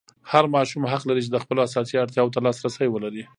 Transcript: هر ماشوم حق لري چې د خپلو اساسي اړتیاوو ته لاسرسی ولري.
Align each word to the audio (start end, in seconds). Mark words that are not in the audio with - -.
هر 0.31 0.45
ماشوم 0.55 0.83
حق 0.91 1.03
لري 1.07 1.21
چې 1.25 1.31
د 1.31 1.37
خپلو 1.43 1.59
اساسي 1.67 1.95
اړتیاوو 2.01 2.33
ته 2.33 2.39
لاسرسی 2.45 2.87
ولري. 2.91 3.23